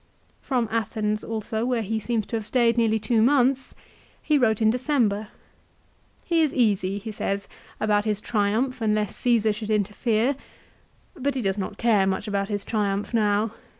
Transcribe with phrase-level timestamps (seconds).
[0.41, 3.75] From Athens also, where he seems to have stayed nearly two months,
[4.19, 5.27] he wrote in December.
[6.25, 7.47] He is easy, he says,
[7.79, 10.35] about his Triumph unless Csesar should interfere,
[11.15, 13.51] but he does not care much about his Triumph now.